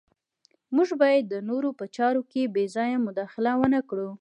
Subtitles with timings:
[0.75, 4.07] موږ باید د نورو په چارو کې بې ځایه مداخله ونه کړو.